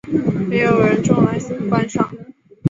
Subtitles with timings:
[0.49, 1.37] 也有人种来
[1.69, 2.11] 观赏。